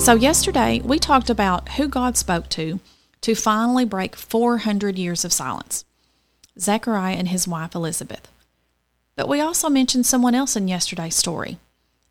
[0.00, 2.80] So, yesterday we talked about who God spoke to
[3.20, 5.84] to finally break 400 years of silence
[6.58, 8.26] Zechariah and his wife Elizabeth.
[9.14, 11.58] But we also mentioned someone else in yesterday's story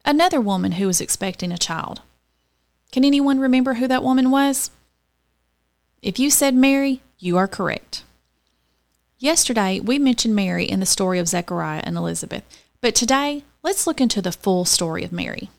[0.06, 2.02] another woman who was expecting a child.
[2.92, 4.70] Can anyone remember who that woman was?
[6.04, 8.04] If you said Mary, you are correct.
[9.18, 12.44] Yesterday, we mentioned Mary in the story of Zechariah and Elizabeth,
[12.82, 15.50] but today, let's look into the full story of Mary.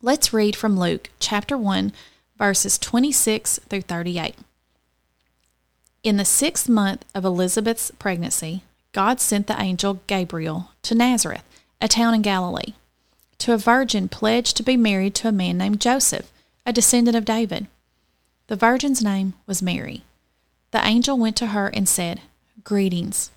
[0.00, 1.92] Let's read from Luke chapter 1,
[2.38, 4.36] verses 26 through 38.
[6.04, 8.62] In the sixth month of Elizabeth's pregnancy,
[8.92, 11.42] God sent the angel Gabriel to Nazareth,
[11.80, 12.74] a town in Galilee,
[13.38, 16.30] to a virgin pledged to be married to a man named Joseph,
[16.64, 17.66] a descendant of David.
[18.46, 20.04] The virgin's name was Mary.
[20.70, 22.20] The angel went to her and said,
[22.62, 23.32] Greetings,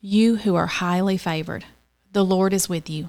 [0.00, 1.64] you who are highly favored.
[2.12, 3.08] The Lord is with you.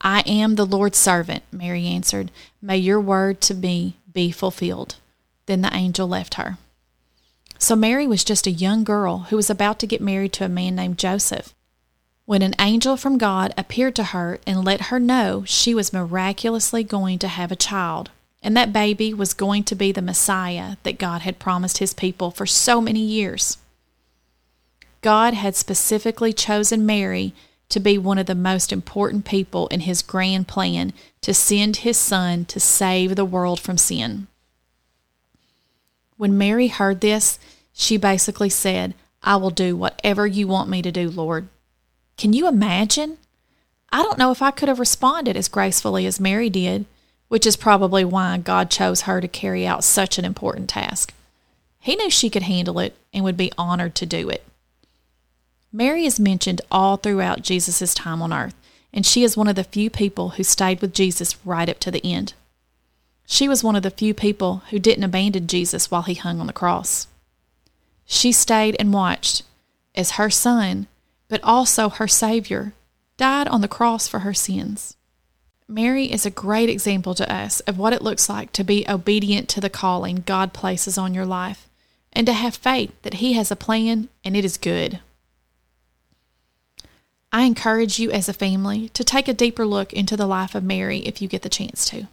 [0.00, 2.30] I am the Lord's servant, Mary answered.
[2.62, 4.96] May your word to me be fulfilled.
[5.46, 6.58] Then the angel left her.
[7.58, 10.48] So Mary was just a young girl who was about to get married to a
[10.48, 11.54] man named Joseph.
[12.24, 16.84] When an angel from God appeared to her and let her know she was miraculously
[16.84, 18.10] going to have a child
[18.42, 22.30] and that baby was going to be the Messiah that God had promised his people
[22.30, 23.58] for so many years.
[25.02, 27.34] God had specifically chosen Mary
[27.70, 30.92] to be one of the most important people in his grand plan
[31.22, 34.26] to send his son to save the world from sin.
[36.16, 37.38] When Mary heard this,
[37.72, 41.48] she basically said, I will do whatever you want me to do, Lord.
[42.16, 43.18] Can you imagine?
[43.90, 46.84] I don't know if I could have responded as gracefully as Mary did
[47.30, 51.14] which is probably why God chose her to carry out such an important task.
[51.78, 54.44] He knew she could handle it and would be honored to do it.
[55.72, 58.54] Mary is mentioned all throughout Jesus' time on earth,
[58.92, 61.90] and she is one of the few people who stayed with Jesus right up to
[61.90, 62.34] the end.
[63.24, 66.48] She was one of the few people who didn't abandon Jesus while he hung on
[66.48, 67.06] the cross.
[68.04, 69.44] She stayed and watched
[69.94, 70.88] as her son,
[71.28, 72.72] but also her Savior,
[73.16, 74.96] died on the cross for her sins.
[75.68, 79.48] Mary is a great example to us of what it looks like to be obedient
[79.48, 81.68] to the calling God places on your life
[82.12, 84.98] and to have faith that He has a plan and it is good.
[87.32, 90.64] I encourage you as a family to take a deeper look into the life of
[90.64, 92.08] Mary if you get the chance to.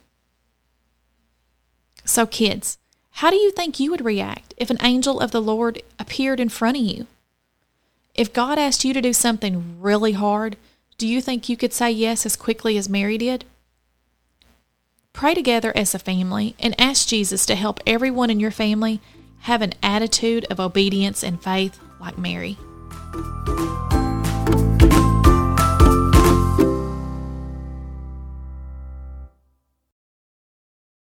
[2.06, 2.78] So, kids,
[3.12, 6.50] how do you think you would react if an angel of the Lord appeared in
[6.50, 7.08] front of you?
[8.14, 10.56] If God asked you to do something really hard,
[10.98, 13.46] do you think you could say yes as quickly as Mary did?
[15.14, 19.02] Pray together as a family and ask Jesus to help everyone in your family
[19.42, 22.58] have an attitude of obedience and faith like Mary.